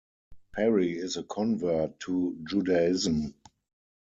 Perry 0.55 0.97
is 0.97 1.15
a 1.15 1.21
convert 1.21 1.99
to 1.99 2.35
Judaism. 2.45 3.35